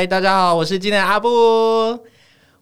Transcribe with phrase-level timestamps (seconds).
[0.00, 1.28] 嗨，大家好，我是今天阿布。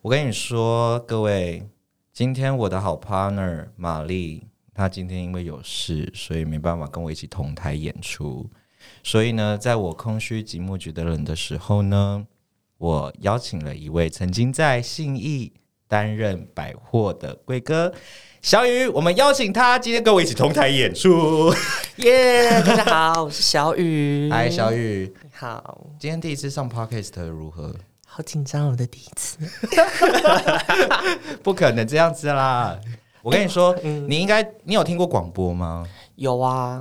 [0.02, 1.68] 我跟你说，各位，
[2.12, 8.51] 今天我的好 partner 玛丽，她今天因为有事，所以没办法跟我一起同台演出。
[9.05, 12.27] 所以呢，在我空虚寂寞觉得冷的时候呢，
[12.77, 15.52] 我邀请了一位曾经在信义
[15.88, 17.92] 担任百货的贵哥。
[18.41, 21.52] 小雨，我们邀请他今天跟我一起同台演出，
[21.98, 24.28] 耶大家好，我是小雨。
[24.33, 25.88] 嗨，小雨，你好。
[25.98, 27.74] 今天第一次上 Podcast 如何？
[28.06, 29.38] 好紧张，我的第一次。
[31.42, 32.78] 不可能这样子啦！
[33.23, 35.84] 我跟你说，你应该，你有听过广播吗？
[36.14, 36.80] 有啊。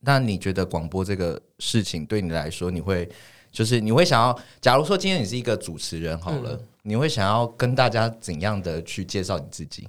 [0.00, 3.08] 那你觉得广播这个事情对你来说，你会
[3.50, 9.88] 就是你会想要，假如说今天你是一个主持人好了，嗯、你会想要跟大家怎样的去介绍你自己？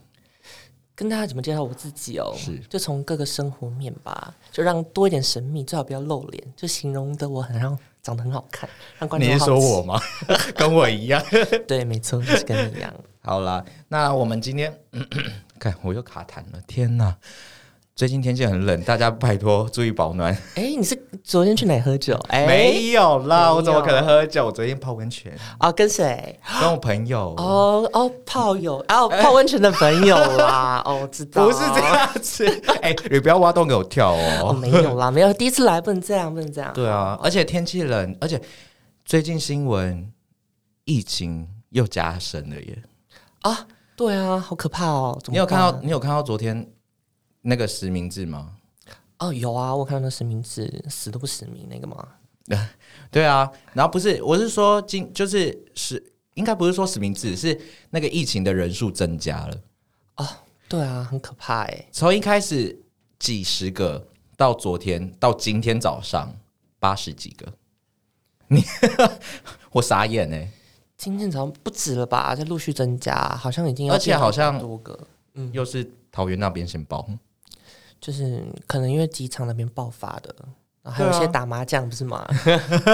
[0.93, 2.33] 跟大家怎么介绍我自己哦？
[2.37, 9.27] 是，就从各个生活面吧，就让多一点神秘，最好不要露脸，就形容的我很像长得很好看，让观众。
[9.27, 9.99] 你是说我吗？
[10.55, 11.23] 跟我一样？
[11.67, 12.93] 对，没错，就是跟你一样。
[13.21, 14.79] 好啦，那我们今天，
[15.57, 17.17] 看我又卡痰了，天哪！
[18.01, 20.33] 最近天气很冷，大家拜托注意保暖。
[20.55, 22.15] 哎、欸，你是昨天去哪喝酒？
[22.29, 24.47] 哎、欸，没有啦，有我怎么可能喝酒？
[24.47, 25.31] 我昨天泡温泉。
[25.59, 26.39] 哦，跟谁？
[26.59, 27.35] 跟我朋友。
[27.37, 30.81] 哦哦，泡友，哦， 泡温泉的朋友啦。
[30.83, 31.45] 哦，我知道。
[31.45, 32.47] 不是这样子。
[32.81, 34.47] 哎、欸，你不要挖洞给我跳哦。
[34.47, 36.73] 哦，没有啦，没有，第一次来不能这样，不能这样。
[36.73, 38.41] 对啊，而且天气冷，而且
[39.05, 40.11] 最近新闻
[40.85, 42.83] 疫情又加深了耶。
[43.41, 45.21] 啊，对啊，好可怕哦。
[45.27, 45.79] 你有看到？
[45.83, 46.67] 你有看到昨天？
[47.41, 48.55] 那个实名制吗？
[49.19, 52.07] 哦，有啊，我看到那实名制死都不实名那个吗？
[53.11, 56.03] 对啊，然后不是，我是说今就是是
[56.33, 57.59] 应该不是说实名制，是
[57.91, 59.61] 那个疫情的人数增加了。
[60.17, 60.27] 哦，
[60.67, 61.87] 对啊，很可怕哎。
[61.91, 62.77] 从一开始
[63.19, 66.35] 几十个，到昨天到今天早上
[66.79, 67.53] 八十几个，
[68.47, 68.63] 你
[69.71, 70.49] 我傻眼哎！
[70.97, 72.35] 今天早上不止了吧？
[72.35, 77.07] 在陆续增加，好像已经有，而且好像多个，嗯，又是桃园那边先报。
[78.01, 80.35] 就是可能因为机场那边爆发的，
[80.83, 82.27] 还有一些打麻将，不是吗？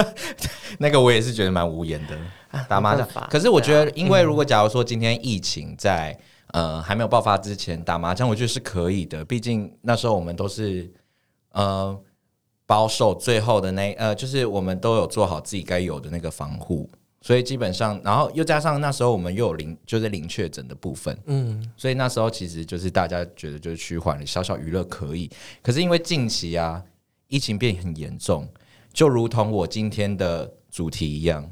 [0.78, 2.16] 那个我也是觉得蛮无言的，
[2.50, 3.08] 啊、打麻将。
[3.30, 6.12] 可是我觉得，因为如果假如说今天疫情在、
[6.48, 9.24] 嗯、呃还没有爆发之前打麻将，我觉得是可以的。
[9.24, 10.92] 毕竟那时候我们都是
[11.52, 11.98] 呃
[12.66, 16.90] 保守最后的那呃，就是我们都有做好自己该有的那个防护。
[17.20, 25.28] 所以基本上，然后又加上那时候我们又有零，就是零确诊的部分，嗯，所以那时候其实就是大家觉得就是趋缓了，小小娱乐可以。
[25.62, 26.82] 可是因为近期啊，
[27.26, 28.48] 疫情变很严重，
[28.92, 31.50] 就如同我今天的主题一样。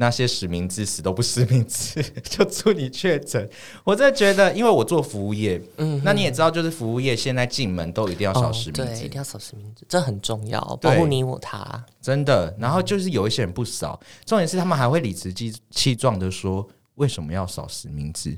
[0.00, 3.46] 那些实名制死都不实名制， 就祝你确诊。
[3.84, 11.84] 我真的觉得，因为我做服务业，嗯，那你也知道，就是服务业现在进门都一定要扫实名制，哦，对，一定要扫实名制，这很重要，保护你我他。
[12.00, 15.30] 真的，然后就是有一些人不扫，重点是他们还会理直
[15.70, 18.34] 气壮的说，为什么要扫实名制？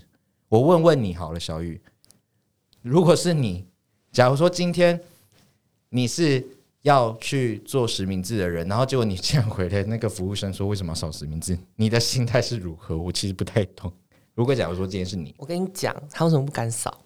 [0.48, 1.80] 我问问你好了，小雨，
[2.82, 3.64] 如果是你，
[4.10, 5.00] 假如说今天
[5.90, 6.44] 你是。
[6.82, 12.96] 要去做实名制的人，然后结果你这样回来，那个服务生说：“为什么要扫实名制？”你的心态是如何？
[12.96, 13.92] 我其实不太懂。
[14.34, 16.98] 如果假如说今天是你，我跟你讲，他为什么不敢扫？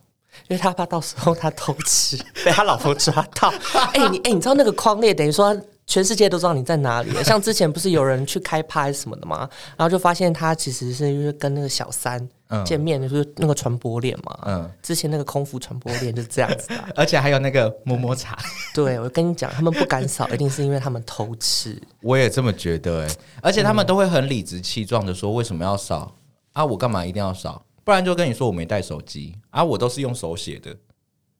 [0.48, 3.48] 因为他怕到时候他偷吃被他老婆抓到。
[3.94, 7.10] 哎、欸，你哎、欸，你知道那个框列等于说全世界都知道你在哪里？
[7.25, 9.48] 像之前不是有人去开拍什么的吗？
[9.76, 12.28] 然后就发现他其实是因为跟那个小三。
[12.64, 18.38] 见面的就是那个传播链嘛，嗯，之前那个空服传播链就是这样子的， 而且还有那个摸摸茶。
[18.74, 21.80] 对，我跟你讲，他们不敢扫，一定是因为他们偷吃。
[22.02, 23.08] 我也这么觉得哎，
[23.42, 26.14] 而且他们都会很理直气壮的说，为什么要扫
[26.52, 26.64] 啊？
[26.64, 27.64] 我干嘛一定要扫？
[27.84, 30.76] 不然就跟你说我没带手机啊，我都是用手写的。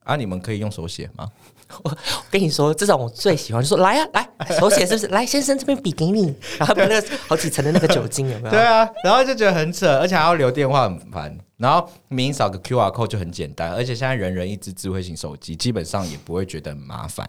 [0.05, 0.15] 啊！
[0.15, 1.29] 你们可以用手写吗？
[1.83, 1.97] 我
[2.31, 5.07] 跟你说，这种我最喜欢，就说来啊，来手写是不是？
[5.09, 8.51] 来，先生这边笔给你， 然后把那个好几层的那个酒精有没有？
[8.51, 11.37] 对啊，然后就觉得很扯，而且还要留电话很烦。
[11.57, 17.29] 然后明扫个 QR code 就很简单，而且现在人人一支智慧型手机，基本上也不会觉得很麻烦。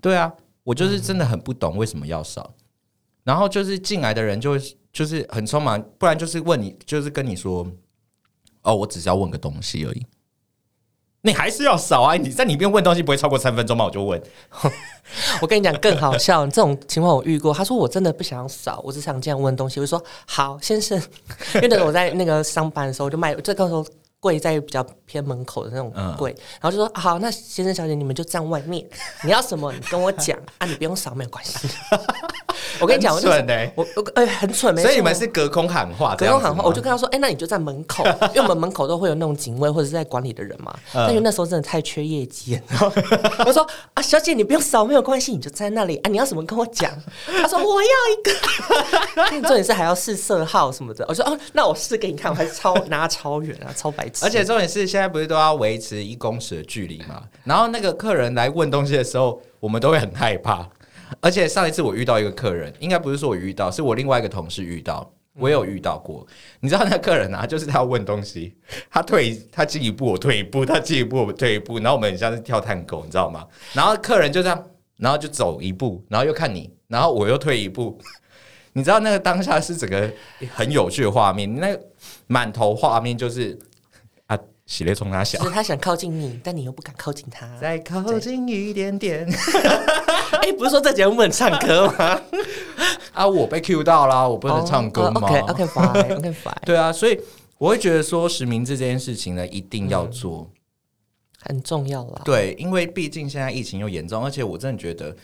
[0.00, 0.32] 对啊，
[0.62, 2.54] 我就是真的很不懂为什么要扫。
[3.24, 4.56] 然后就是进来的人就
[4.92, 7.66] 就是很匆忙，不然就是问你，就是跟你说，
[8.62, 10.06] 哦，我只是要问个东西而已。
[11.26, 12.14] 你还是要扫啊！
[12.14, 13.84] 你在里面问东西不会超过三分钟吗？
[13.84, 14.22] 我就问。
[15.42, 17.52] 我跟你讲更好笑，这种情况我遇过。
[17.52, 19.80] 他说我真的不想扫，我只想这样问东西。
[19.80, 20.96] 我就说好，先生，
[21.56, 23.84] 因为那时候我在那个上班的时候我就卖，这个时候
[24.26, 28.84] 柜在比较偏门口的那种柜，嗯、然后就说好，那先生小姐你们就站外面，
[29.22, 31.68] 你要什么你跟我讲啊，你不用扫没有关系。
[32.80, 34.82] 我跟你讲，我蠢的，我我哎很蠢，没。
[34.82, 40.76] 所以你们是隔空喊话，隔空喊话，我就跟他说，哎，那你就在门口， 因为我们门口都会有那种警卫或者是在管理的人嘛。
[40.92, 42.60] 但因为那时候真的太缺业绩，
[43.46, 46.90] 我说啊，小姐你不用扫，没有关系，你就在那里啊，你要什么跟我讲。
[47.26, 51.04] 他说我要一个，重点是还要试色号什么的。
[51.08, 54.24] 我说哦，那我试给你看，我还是超拿超远啊，超白痴。
[54.24, 57.22] 而且重点是现在不是都要维持一公尺的距离嘛？
[57.44, 60.68] 然后那个客人来问东西的时候，我们都会很害怕。
[61.20, 66.26] 而且上一次我遇到一个客人，应该不是说我遇到，是我另外一个同事遇到，我也有遇到过。
[66.60, 68.56] 你知道那个客人啊，就是他问东西，
[68.90, 73.46] 他退他进一步，我退一步，他进一步，我退一步，然后我们很像是跳探狗，你知道吗？
[73.72, 74.64] 然后客人就这样，
[74.96, 77.96] 然后就走一步，然后又看你，然后我又退一步。
[78.72, 80.10] 你知道那个当下是整个
[80.54, 81.80] 很有趣的画面，那个
[82.26, 83.56] 满头画面就是。
[84.66, 87.56] 喜列从他小，就是他想靠近你，但你又不敢靠近他。
[87.58, 89.24] 再靠近一点点。
[90.42, 92.20] 哎、欸，不是说这节目不能唱歌吗？
[93.14, 96.34] 啊，我被 Q 到啦，我不能唱歌吗？OK，OK，fine，OK，fine。
[96.34, 97.18] Fine 对啊，所以
[97.58, 100.58] 我会觉得说实名制这件事情呢，一定要做，嗯、
[101.42, 102.22] 很重要啦。
[102.24, 105.16] 对，因为毕竟现在疫情又严重，而且我真的觉得，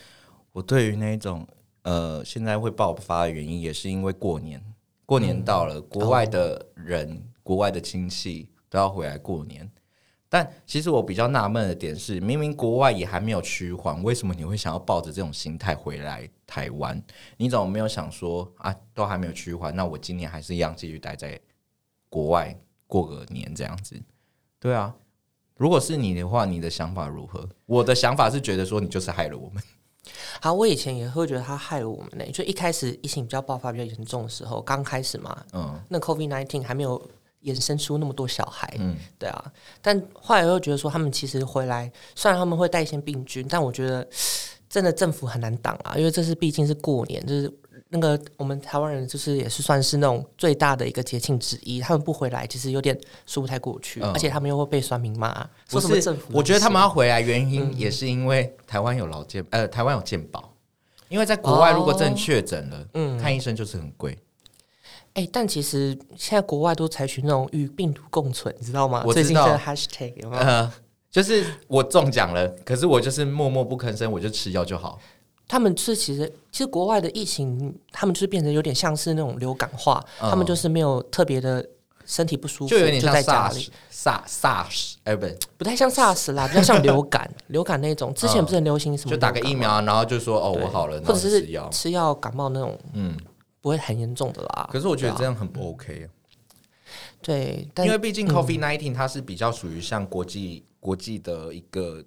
[0.53, 1.44] 我对于那种
[1.83, 4.62] 呃现在会爆发的原因，也是因为过年，
[5.05, 8.49] 过年到了，嗯、国外的人，哦、国外的亲戚。
[8.72, 9.70] 都要回来过年，
[10.30, 16.98] 但其实我比较纳闷的点是，明明国外也还没有趋缓，为什么你会想要抱着这种心态回来台湾？
[17.36, 21.38] 你怎么没有想说啊，都还没有趋缓，那我今年还是一样继续待在
[22.08, 23.94] 国外过个年这样子？
[24.58, 24.94] 对啊，
[25.58, 27.46] 如果是你的话，你的想法如何？
[27.66, 29.62] 我的想法是觉得说，你就是害了我们。
[30.40, 32.24] 好，我以前也会觉得他害了我们呢。
[32.32, 37.10] 就一开始疫情比较爆发比较严重的时候，刚开始嘛，嗯，那 COVID nineteen 还没有。
[37.44, 44.06] 衍生出那么多小孩，嗯，对啊，但后来又觉得说，他们其实回来，虽然他们会带一些病菌，但我觉得
[44.69, 47.53] 真的政府很难挡啊，因为这是毕竟是过年，就是
[47.89, 55.47] 那个我们台湾人就是也是算是那种最大的一个节庆之一，他们不回来，其实有点说不太过去，嗯、而且他们又会被酸民骂。
[55.69, 60.55] 不是政府，我觉得他们要回来原因也是因为台湾有劳健，呃，台湾有健保，
[61.09, 64.17] 因为在国外如果真的确诊了，嗯，看医生就是很贵。
[65.14, 69.03] 哎、欸，但其实现在国外都采取那种与病毒共存，你知道吗？
[69.06, 70.43] 我知道最近这个 hashtag 有没有？
[70.43, 70.73] 呃，
[71.11, 74.99] 就是我中奖了，可是我就是默默不吭声，我就吃药就好。
[75.47, 81.62] 他们是其实其实国外的疫情，他们就是变成有点像是那种流感化，嗯、他们就是没有特别的
[82.06, 85.26] 身体不舒服，就有点像 SARS SARS，哎不，
[85.58, 88.15] 不太像 SARS 啦，比较像流感流感那种。
[88.15, 89.11] 之前不是很流行什么？
[89.11, 93.15] 就打个疫苗，然后就说哦我好了，或者是吃药感冒那种，嗯。
[93.62, 94.69] 不会很严重的啦。
[94.70, 96.06] 可是我觉得这样很不 OK 啊。
[97.23, 102.05] 对，因为毕竟 COVID-19 它是比较属于像国际国际的一个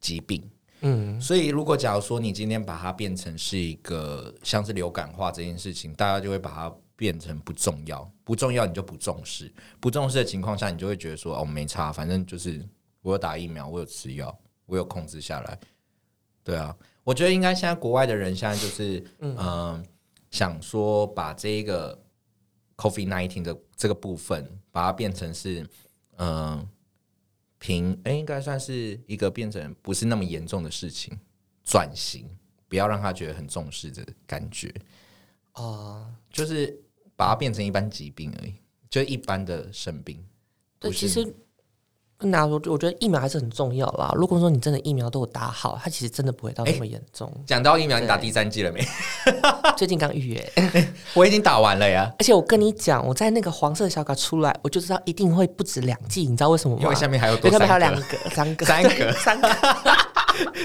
[0.00, 0.42] 疾病，
[0.80, 12.66] 嗯，所以如果假如说你今天把它变成是一个像是流感化这件事情，大家就会把它变成不重要，不重要你就不重视，不重视的情况下，你就会觉得说哦没差，反正就是
[13.02, 15.58] 我有打疫苗，我有吃药，我有控制下来。
[16.42, 19.36] 对啊，我觉得应该现在国外的人现在就是嗯。
[19.36, 19.82] 呃
[20.36, 21.98] 想说把这一个
[22.76, 25.62] COVID-19 的这个部分，把它变成是
[26.16, 26.68] 嗯、呃、
[27.58, 31.18] 平，哎、欸，应该算是一个变成不是那么严重的事情，
[31.64, 32.28] 转型，
[32.68, 34.68] 不要让他觉得很重视的感觉
[35.52, 36.78] 啊，uh, 就是
[37.16, 38.52] 把它变成一般疾病而已，
[38.90, 40.22] 就一般的生病。
[40.78, 41.34] 对，其实。
[42.18, 44.10] 跟大家说，我觉得疫苗还是很重要啦。
[44.16, 47.30] 如果说你真的疫苗都有打好，它其实真的不会到那么严重。
[47.46, 48.82] 讲、欸、到疫苗，你打第三剂了没？
[49.76, 50.52] 最近刚预约，
[51.12, 52.10] 我已经打完了呀。
[52.18, 56.22] 而且我跟你讲，我在那个黄色小卡出来，我就知道一定会不止两剂。
[56.22, 56.82] 你知道为什么吗？
[56.82, 59.48] 因为下面还有多，下面还有两个、三个、三个、三个。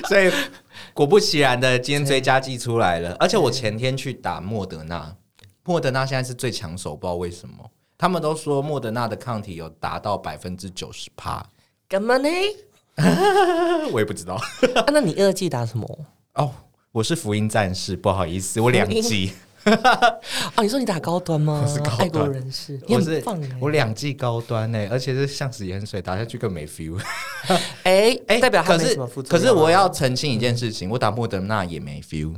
[0.07, 0.31] 所以
[0.93, 3.13] 果不其然的，今天追加剂出来了。
[3.19, 5.13] 而且我前天去打莫德纳，
[5.65, 7.55] 莫德纳现在是最抢手，不知道为什么。
[8.01, 11.45] 他们都说莫德纳的抗体有达到百分之九十趴，
[11.87, 12.27] 干嘛呢？
[13.93, 14.33] 我也不知道。
[14.75, 15.87] 啊、那你二剂打什么？
[16.33, 16.51] 哦，
[16.91, 19.33] 我是福音战士，不好意思，我两剂。
[19.63, 21.61] 哦，你说你打高端吗？
[21.63, 23.23] 我是高端，爱国人士，我是
[23.59, 26.99] 我两剂高端呢，而且是像食盐水打下去更没 feel。
[27.45, 29.39] 哎哎、欸，代表他没什么副作用。
[29.39, 32.33] 可是我要澄清一件事情，嗯、我打莫德纳也没 feel。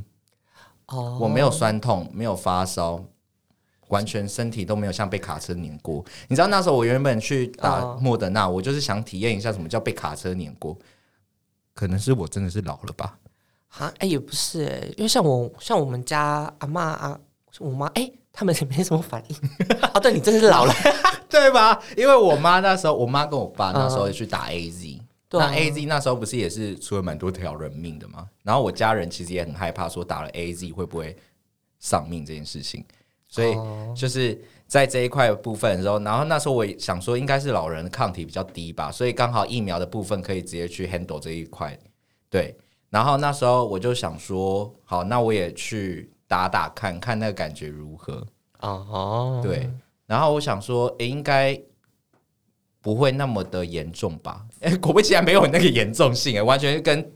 [0.87, 3.01] 哦，我没有酸痛，没有发烧。
[3.93, 10.75] 完全身体都没有像被卡车碾过，你知道那时候我原本去打莫德纳，我就是想体验一下什么叫被卡车碾过。
[11.75, 13.17] 可能是我真的是老了吧？
[13.69, 17.19] 啊，哎、欸，也不是哎、欸，因为像我像我们家阿妈啊，
[17.59, 19.35] 我妈哎、欸，他们也没什么反应。
[19.93, 20.73] 哦，对，你真是老了，
[21.29, 21.79] 对吧？
[21.95, 28.27] 因为我妈那时候，我妈跟我爸那时候也去打 AZ，、嗯、那 AZ 那时候不是也是出了蛮多条人命的吗？
[28.41, 31.15] 然后我家人其实也很害怕，说打了 AZ 会不会？
[31.85, 32.81] 丧命这件事情，
[33.33, 33.57] 所以
[33.95, 41.75] 就是在这一块部分的时候，然后那时候我也想说，应该是老人抗体比较低吧，所以刚好疫苗的部分可以直接去 handle 这一块，
[42.29, 42.55] 对。
[42.91, 48.23] 然后那时候我就想说，好，那我也去打打看看那个感觉如何
[48.59, 49.67] 哦，对。
[50.05, 51.59] 然后我想说，诶，应该
[52.81, 54.45] 不会那么的严重吧？
[54.59, 57.11] 诶，果不其然没有那个严重性，诶，完全跟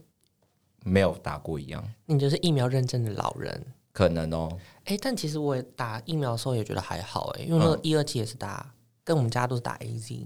[0.84, 1.84] 没有打过一样。
[2.08, 3.64] 你就是疫苗认证的老人，
[3.98, 4.48] 可能哦。
[4.86, 8.72] 诶，但其实我打疫苗的时候也觉得还好，诶，因为那个一二剂也是打，嗯、
[9.04, 10.24] 跟我们家都是打 AZ。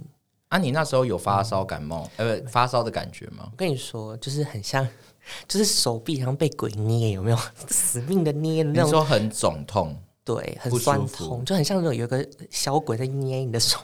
[0.49, 3.47] 啊，你那时候有发烧感冒，呃、嗯，发烧的感觉吗？
[3.49, 4.85] 我跟你说，就是很像，
[5.47, 7.37] 就是手臂好像被鬼捏，有没有？
[7.69, 9.95] 死命的捏的那种，你说很肿痛。
[10.25, 13.79] 对，很酸痛，就很像那种有个小鬼在捏你的手，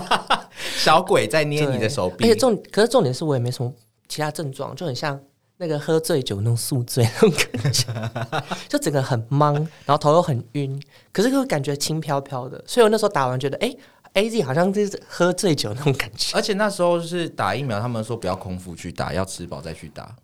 [0.76, 2.24] 小鬼在捏你的手臂。
[2.24, 3.72] 而且重，可是重点是我也没什么
[4.06, 5.18] 其他症状，就很像
[5.58, 7.86] 那个喝醉酒那种宿醉那种感觉，
[8.68, 12.62] 就整个很懵，然后头又很晕，可是又感觉轻飘飘的。
[12.66, 13.76] 所以我那时候打完觉得，哎
[14.14, 16.36] ，AZ 好像就是喝醉酒那种感觉。
[16.36, 20.16] 而且那时候是打疫苗，他们说不要空腹去打，要吃饱再去打。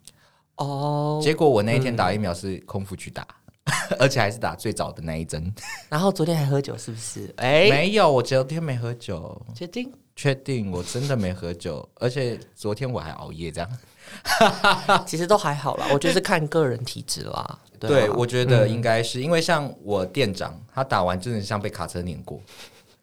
[0.57, 3.27] 哦，结果我那一天打疫苗是空腹去打。
[3.99, 5.51] 而且还是打最早的那一针，
[5.89, 7.33] 然后昨天还喝酒是不是？
[7.39, 9.91] 哎，没有，我昨天没喝酒，确定？
[10.15, 13.71] 确定，我真的没喝酒，而且昨天我还熬夜，这样，
[15.07, 15.87] 其实都还好啦。
[15.93, 17.59] 我觉得是看个人体质啦。
[17.79, 22.41] 对，对，我觉得应该是、嗯、因为像我店长，他打完真的像被卡车碾过，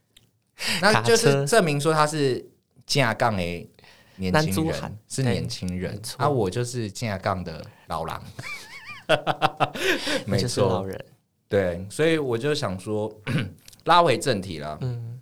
[0.81, 2.43] 那就是证明说他是
[2.86, 3.70] 架杠诶
[4.15, 8.24] 年轻人，是年轻人，啊，我就是架杠的老狼。
[10.25, 11.05] 没错，老人
[11.50, 13.12] 对，所以我就想说，
[13.84, 14.77] 拉回正题了。
[14.81, 15.20] 嗯，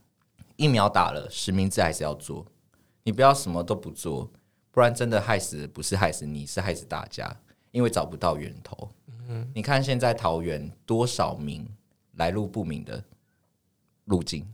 [0.57, 2.45] 疫苗打了，实名制还是要做。
[3.03, 4.29] 你不要什么都不做，
[4.71, 7.35] 不然真的害死不是害死你，是害死大家，
[7.71, 8.89] 因为找不到源头。
[9.27, 11.67] 嗯，你看现在桃园多少名
[12.15, 13.03] 来路不明的
[14.05, 14.47] 路径，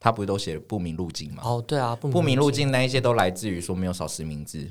[0.00, 1.42] 他不是都写不明路径吗？
[1.44, 4.70] 哦，对啊，不明路径那一些都来自于说没有扫实名制。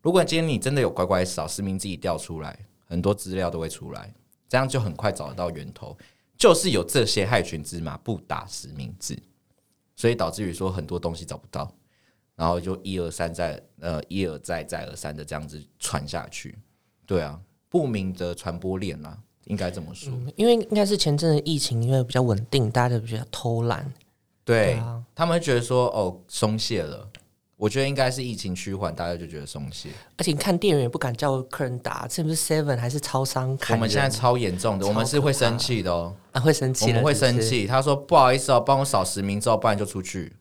[0.00, 2.58] 如果今天你真的有乖乖扫实名制，一调出来。
[2.84, 4.12] 很多资料都会出来，
[4.50, 5.96] 这样就很快找得到源头。
[6.36, 9.18] 就是有这些害群之马不打实名制，
[9.96, 11.72] 所以导致于说很多东西找不到，
[12.42, 16.58] 然后就一而三再呃一而再再而三的这样子传下去。
[17.06, 20.12] 对啊，不明的传播链啊，应该这么说。
[20.12, 23.88] 嗯，因为应该是前阵子疫情因为比较稳定，大家就比较偷懒。
[24.44, 24.76] 对，
[25.14, 27.08] 他们会觉得说哦松懈了。
[27.56, 29.90] 我觉得应该是疫情趋缓，大家就觉得松懈。
[30.16, 33.56] 而且你看，店员也不敢叫客人打，是不是 Seven 还是超商？
[33.70, 37.68] 我们现在超严重的，我们是会生气的哦，啊，会生气，我们会生气。
[37.68, 40.34] 他说不好意思哦，帮我扫实名之后，不然就出去。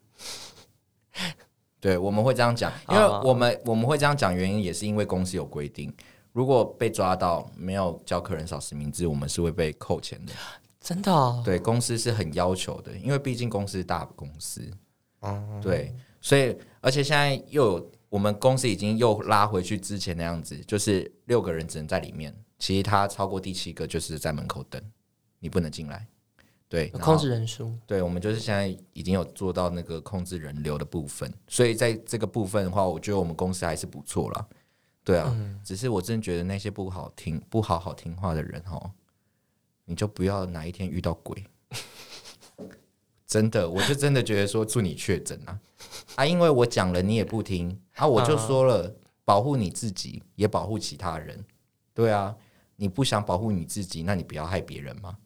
[1.81, 5.91] 对，我们会这样讲，因为我们我们会这样讲，原因也是因为公司有规定，
[6.31, 10.31] 如果被抓到没有叫客人扫实名制，我们是会被扣钱的。
[10.79, 11.41] 真的哦？
[11.43, 14.61] 对，公司是很要求的，因为毕竟公司是大公司。
[15.21, 15.93] 嗯，对。
[16.21, 24.79] 所以，而且现在又有我们公司已经又拉回去之前那样子，就是六个人只能在里面，其他超过第七个就是在门口等，
[25.39, 26.05] 你不能进来。
[26.71, 27.69] 对，控制人数。
[27.85, 34.47] 对，我们就是现在已经有做到那个控制人流的部分，所以在这个部分的话，我觉得我们公司还是不错啦。
[35.03, 38.89] 对啊，嗯、只是我真的觉得那些不好听、不好好听话的人哦，
[39.83, 41.43] 你就不要哪一天遇到鬼。
[43.27, 45.59] 真的，我就真的觉得说祝你确诊啊
[46.15, 46.25] 啊！
[46.25, 51.43] 因为我讲了你也不听啊，我就说了保护你自己也保护其他人，
[51.93, 52.33] 对啊，
[52.77, 55.17] 你不想保护你自己，那你不要害别人嘛，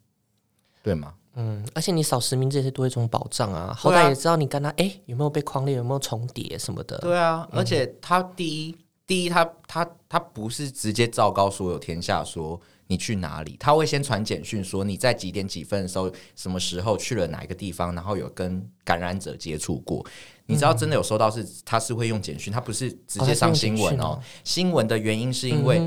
[0.82, 1.14] 对吗？
[1.36, 12.60] 嗯，而且你扫实名制也是多一种保障啊，好歹也知道你跟他哎、欸、有没有被框列，有没有重叠什么的，对啊，而且他第一第一他他他不是直接昭告所有天下说。
[12.88, 13.58] 你去哪里？
[13.60, 20.06] 他会先传简讯说你在几点几分的时候，什么时候去了哪一个地方，然后有跟感染者接触过。
[20.46, 24.20] 你知道真的有收到是，他是会用简讯，他不是直接上新闻哦。
[24.44, 25.82] 新闻的原因是因为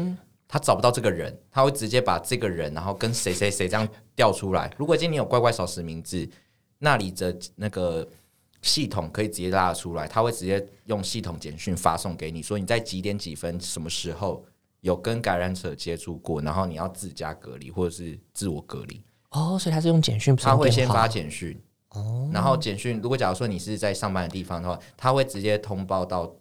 [0.49, 3.87] 他找不到这个人，他会直接把这个人，然后跟谁谁谁这样
[4.17, 4.69] 调出来。
[4.77, 6.29] 如果今天你有乖乖少实名制，
[6.79, 8.09] 那里的那个
[8.63, 14.45] 系统可以直接拉出来，他会直接用系统简讯发送给你，说你在几点几分什么时候。
[14.81, 26.33] 有跟感染者接触过，然后你要自家隔离或者是自我隔离哦，所以他是用简讯，他会先发简讯哦，然后简讯如果假如说你是在上班的地方的话，他会直接通报到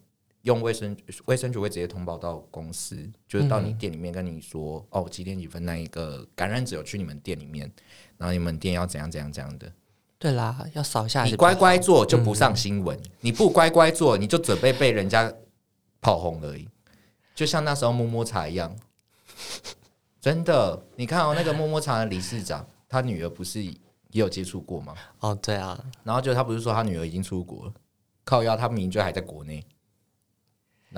[0.48, 7.70] 用卫生卫生局会直接通报到公司，就是到你店里面跟你说、嗯、哦几点几分那一个感染者有去你们店里面，
[8.18, 9.70] 然后你们店要怎样怎样怎样的。
[10.18, 15.32] 对啦，要扫一下，你乖乖做就不上新闻，嗯、你不乖乖做你就准备被人家
[16.00, 16.66] 炮轰而已。
[17.36, 18.74] 就像那时候摸摸茶一样，
[20.22, 23.76] 真的，你看哦，那个摸摸茶的理事长，他女儿不是也
[24.12, 24.96] 有接触过吗？
[25.20, 27.74] 哦，对啊，然后就他不是说他女儿已经出国了，
[28.24, 29.64] 靠腰，他明明就还在国内，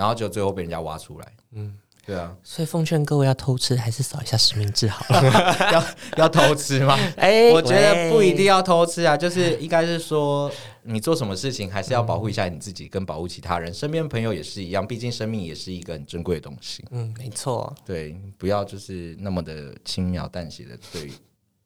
[0.00, 1.76] 然后就最后被人家挖出来，嗯。
[2.06, 5.22] 对啊，所以奉劝各位要偷吃还是扫一下实名制好了
[5.70, 5.84] 要
[6.24, 6.94] 要偷吃吗？
[7.14, 10.50] 哎、欸，我觉得不一定要偷吃啊，就是应该是说
[10.82, 16.82] 你做什么事情还是要保护一下你自己，跟保护其他人，嗯、身边朋友也是一样，毕竟生命也是一个很珍贵的东西。
[16.90, 21.12] 嗯，没错，对，不要就是那么的轻描淡写的对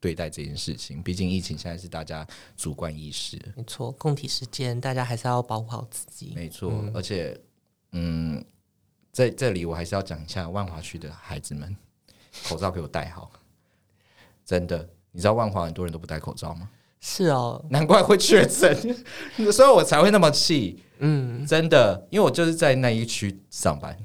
[0.00, 2.26] 对待这件事情，毕竟疫情现在是大家
[2.56, 3.40] 主观意识。
[3.56, 6.32] 没错，共体时间，大家还是要保护好自己。
[6.34, 7.40] 没错，嗯、而且，
[7.94, 8.44] 嗯。
[9.12, 11.76] 在这里，我还是要讲一下万华区的孩子们，
[12.48, 13.30] 口罩给我戴好。
[14.44, 16.68] 真的，你知道万华很多人都不戴口罩吗？
[17.00, 18.76] 是哦，难怪会确诊，
[19.52, 20.82] 所以我才会那么气。
[20.98, 23.96] 嗯，真的，因为我就是在那一区上班。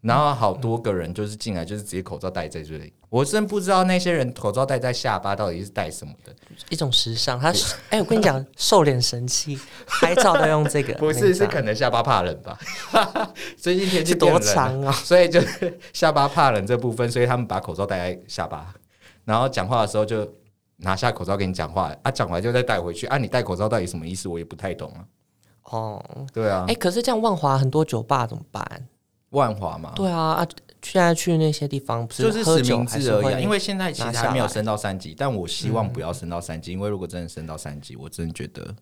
[0.00, 2.92] 然后好多个人就是进来，就是直接口罩戴在这里。
[3.16, 6.34] 我真不知道那些人口罩戴在下巴到底是戴什么的，
[6.68, 7.40] 一种时尚。
[7.40, 9.58] 他是 哎，我跟你讲，瘦脸神器，
[9.88, 10.92] 拍照都用这个。
[10.94, 12.58] 不是，是可能下巴怕冷吧？
[13.56, 14.92] 最近天气多长啊？
[14.92, 18.74] 所以就是下巴怕冷这部分，所以他们把口罩戴在下巴，
[19.24, 20.30] 然后讲话的时候就
[20.76, 23.16] 拿下口罩跟你讲话啊，讲完就再戴回去啊。
[23.16, 24.28] 你戴口罩到底什么意思？
[24.28, 25.00] 我也不太懂啊。
[25.70, 26.04] 哦，
[26.34, 26.66] 对啊。
[26.68, 28.86] 哎，可是这样万华很多酒吧怎么办？
[29.30, 30.46] 万华嘛，对啊啊！
[30.92, 38.74] 现在去那些地方不是就是实名制而已，因为现在其实还没有升到三级，但我希望不要升到三级，嗯、因为如果真的升到三级，我真的觉得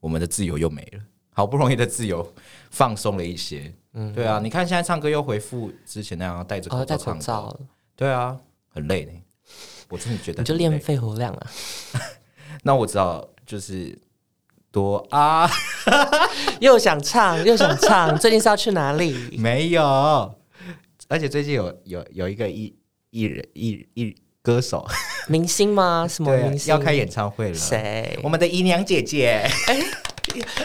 [0.00, 1.00] 我们的自由又没了，
[1.32, 2.26] 好不容易的自由
[2.70, 3.72] 放松了一些。
[3.94, 7.60] 嗯，对啊，你看现在唱歌又回复之前那样戴着口罩唱歌，哦、
[7.96, 8.36] 对啊，
[8.68, 9.12] 很累呢。
[9.88, 11.50] 我真的觉得你就练肺活量啊。
[12.62, 13.98] 那我知道，就是。
[14.74, 15.48] 多啊！
[16.58, 19.14] 又想唱又想唱，最近是要去哪里？
[19.38, 20.34] 没有，
[21.14, 22.74] 而且最近有有有一个艺
[23.10, 24.84] 艺人艺艺歌手
[25.28, 26.08] 明星吗？
[26.10, 27.54] 什么明星要开演唱会了？
[27.54, 28.18] 谁？
[28.20, 29.48] 我们的姨娘姐姐。
[29.68, 29.76] 哎，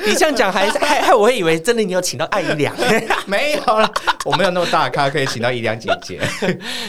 [0.07, 2.75] 你这样讲还还还，我会以为真的你有请到艾姨娘。
[3.27, 3.87] 没有了，
[4.25, 6.19] 我没有那么大咖可以请到姨娘姐姐。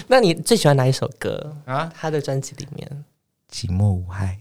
[0.06, 1.92] 那你最喜欢哪一首歌啊？
[1.94, 3.04] 他的专辑里面
[3.54, 4.38] 《寂寞无害》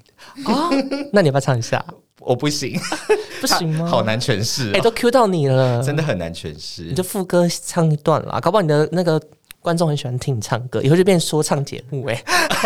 [0.50, 0.70] 哦，
[1.12, 1.84] 那你要不要唱一下？
[2.20, 2.80] 我不行，
[3.42, 3.88] 不行吗？
[3.88, 6.84] 好难诠释，哎，都 Q 到你了，真的很难诠释。
[6.84, 9.22] 你就副歌唱一段啦，搞不好你的那个
[9.62, 12.24] 观众很喜欢听你唱歌，以后就变说唱节目哎。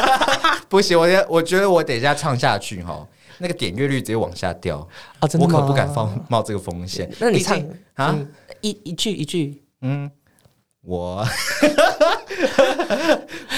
[0.70, 4.88] 不行，我我觉得我等一下唱下去哈，那个点阅率直接往下掉
[5.20, 5.28] 啊！
[5.28, 5.56] 真的吗？
[5.56, 7.12] 我可不敢放冒这个风险。
[7.20, 7.62] 那你唱
[7.94, 8.18] 啊，
[8.62, 10.10] 一一句一句，嗯。
[10.86, 11.26] 我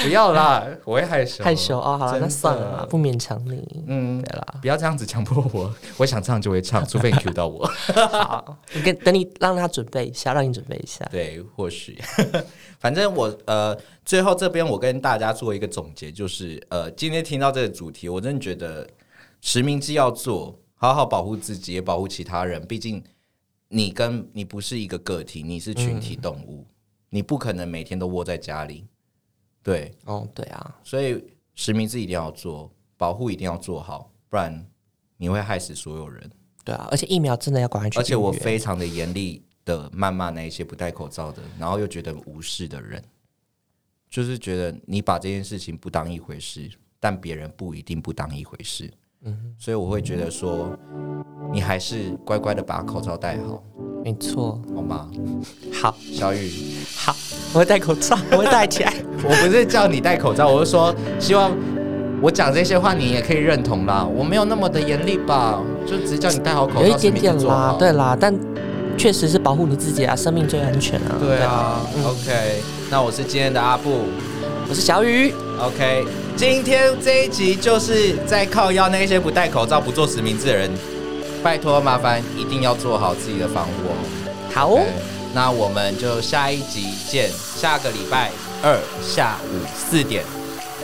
[0.02, 1.42] 不要啦，我会害羞。
[1.42, 3.84] 害羞哦，好了，那算了，不勉强你。
[3.88, 7.66] 嗯，对啦，不要这样子强迫我，我想唱就会唱， 除非你 cue 到我。
[8.12, 11.04] 好，你跟等你让他准备一下，让你准备一下。
[11.10, 12.00] 对，或许，
[12.78, 18.86] 反正我呃，最后这边我跟大家做一个总结，就是呃，今天听到这个主题，我真的觉得
[19.40, 22.64] 实名制要做，好好保护自己，也保护其他人。
[22.68, 23.02] 毕竟
[23.68, 26.64] 你跟你不是一个个体，你是群体动物。
[26.68, 26.72] 嗯
[27.16, 28.84] 你不可能每天都窝在家里，
[29.62, 31.24] 对，哦，对啊，所以
[31.54, 34.66] 实名制一定要做，保护一定要做好，不然
[35.16, 36.30] 你会害死所有人。
[36.62, 37.98] 对啊，而且疫苗真的要赶快去。
[37.98, 43.02] 而且我非常的严厉的谩骂那一些不戴口罩的，然后又觉得无视的人，
[44.10, 48.92] 就是觉得你把这件事情不当一回事，但别人不一定不当一回事。
[49.24, 50.70] 嗯，所以我会觉得说，
[51.52, 53.62] 你还是乖乖的把口罩戴好。
[54.04, 55.08] 没错，好吗？
[55.72, 56.48] 好，小雨，
[56.96, 57.14] 好，
[57.52, 58.92] 我会戴口罩， 我会戴起来。
[59.24, 61.50] 我不是叫你戴口罩，我是说，希望
[62.22, 64.04] 我讲这些话你也可以认同啦。
[64.04, 68.32] 我没有那么的严厉吧，就只是叫你戴好口罩，有一点点啦，对啦，但
[68.96, 71.16] 确实是保护你自己啊，生命最安全啊。
[71.18, 74.02] 对啊，，OK，那我是今天的阿布，
[74.68, 76.04] 我是小雨，OK，
[76.36, 80.70] 今天这一集就是在靠腰那些不戴口罩、不做实名制的人。
[81.42, 83.94] 拜托，麻烦一定要做好自己的防护哦。
[84.52, 84.82] 好哦，
[85.32, 88.30] 那我们就下一集见，下个礼拜
[88.62, 90.22] 二下午四点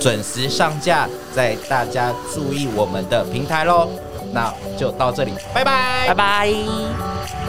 [0.01, 3.91] 准时上架，在大家注意我们的平台喽。
[4.33, 7.42] 那就到这里，拜拜，拜拜。